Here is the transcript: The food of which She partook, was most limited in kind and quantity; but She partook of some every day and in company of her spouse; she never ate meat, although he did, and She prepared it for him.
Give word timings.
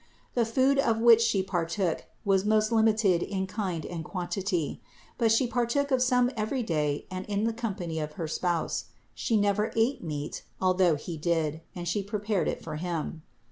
The 0.33 0.45
food 0.45 0.79
of 0.79 0.97
which 0.97 1.21
She 1.21 1.43
partook, 1.43 2.05
was 2.25 2.43
most 2.43 2.71
limited 2.71 3.21
in 3.21 3.45
kind 3.45 3.85
and 3.85 4.03
quantity; 4.03 4.81
but 5.19 5.31
She 5.31 5.45
partook 5.45 5.91
of 5.91 6.01
some 6.01 6.31
every 6.35 6.63
day 6.63 7.05
and 7.11 7.23
in 7.27 7.53
company 7.53 7.99
of 7.99 8.13
her 8.13 8.27
spouse; 8.27 8.85
she 9.13 9.37
never 9.37 9.71
ate 9.75 10.03
meat, 10.03 10.41
although 10.59 10.95
he 10.95 11.17
did, 11.17 11.61
and 11.75 11.87
She 11.87 12.01
prepared 12.01 12.47
it 12.47 12.63
for 12.63 12.77
him. 12.77 13.21